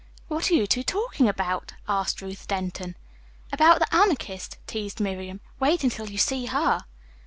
[0.29, 2.95] "What are you two talking about?" asked Ruth Denton.
[3.53, 5.41] "About the Anarchist," teased Miriam.
[5.59, 6.85] "Wait until you see her."